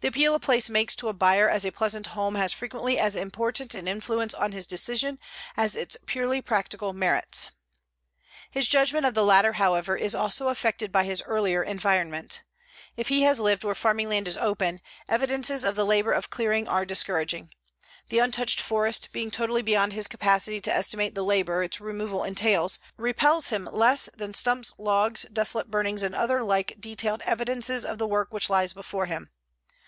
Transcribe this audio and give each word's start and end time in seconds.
The 0.00 0.06
appeal 0.06 0.32
a 0.36 0.38
place 0.38 0.70
makes 0.70 0.94
to 0.94 1.08
a 1.08 1.12
buyer 1.12 1.50
as 1.50 1.64
a 1.64 1.72
pleasant 1.72 2.06
home 2.14 2.36
has 2.36 2.52
frequently 2.52 3.00
as 3.00 3.16
important 3.16 3.74
an 3.74 3.88
influence 3.88 4.32
on 4.32 4.52
his 4.52 4.64
decision 4.64 5.18
as 5.56 5.74
its 5.74 5.96
purely 6.06 6.40
practical 6.40 6.92
merits. 6.92 7.50
His 8.48 8.68
judgment 8.68 9.06
of 9.06 9.14
the 9.14 9.24
latter, 9.24 9.54
however, 9.54 9.96
is 9.96 10.14
also 10.14 10.50
affected 10.50 10.92
by 10.92 11.02
his 11.02 11.20
earlier 11.22 11.64
environment. 11.64 12.42
If 12.96 13.08
he 13.08 13.22
has 13.22 13.40
lived 13.40 13.64
where 13.64 13.74
farming 13.74 14.08
land 14.08 14.28
is 14.28 14.36
open, 14.36 14.80
evidences 15.08 15.64
of 15.64 15.74
the 15.74 15.84
labor 15.84 16.12
of 16.12 16.30
clearing 16.30 16.68
are 16.68 16.84
discouraging. 16.84 17.50
The 18.08 18.20
untouched 18.20 18.60
forest, 18.60 19.08
being 19.10 19.32
totally 19.32 19.62
beyond 19.62 19.94
his 19.94 20.06
capacity 20.06 20.60
to 20.60 20.72
estimate 20.72 21.16
the 21.16 21.24
labor 21.24 21.64
its 21.64 21.80
removal 21.80 22.22
entails, 22.22 22.78
repels 22.96 23.48
him 23.48 23.68
less 23.72 24.08
than 24.16 24.32
stumps, 24.32 24.72
logs, 24.78 25.22
desolate 25.32 25.72
burnings 25.72 26.04
and 26.04 26.14
like 26.46 26.76
detailed 26.80 27.22
evidences 27.22 27.84
of 27.84 27.98
the 27.98 28.06
work 28.06 28.28
which 28.32 28.48
lies 28.48 28.72
before 28.72 29.06
him. 29.06 29.30